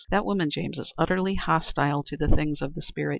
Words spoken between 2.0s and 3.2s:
to the things of the spirit.